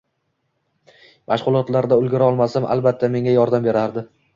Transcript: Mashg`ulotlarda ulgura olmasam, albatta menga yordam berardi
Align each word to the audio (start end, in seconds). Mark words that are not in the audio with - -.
Mashg`ulotlarda 1.33 2.01
ulgura 2.03 2.33
olmasam, 2.33 2.69
albatta 2.79 3.15
menga 3.19 3.41
yordam 3.41 3.73
berardi 3.73 4.11